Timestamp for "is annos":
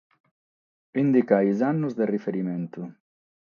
1.53-1.93